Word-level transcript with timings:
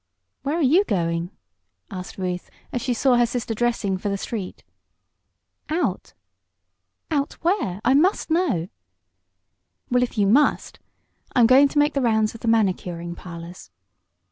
"Where 0.41 0.55
are 0.57 0.63
you 0.63 0.83
going?" 0.85 1.29
asked 1.91 2.17
Ruth, 2.17 2.49
as 2.73 2.81
she 2.81 2.91
saw 2.95 3.17
her 3.17 3.25
sister 3.27 3.53
dressing 3.53 3.99
for 3.99 4.09
the 4.09 4.17
street. 4.17 4.63
"Out." 5.69 6.15
"Out 7.11 7.33
where? 7.43 7.79
I 7.85 7.93
must 7.93 8.31
know." 8.31 8.69
"Well, 9.91 10.01
if 10.01 10.17
you 10.17 10.25
must, 10.25 10.79
I'm 11.35 11.45
going 11.45 11.67
to 11.67 11.77
make 11.77 11.93
the 11.93 12.01
rounds 12.01 12.33
of 12.33 12.41
the 12.41 12.47
manicuring 12.47 13.13
parlors." 13.13 13.69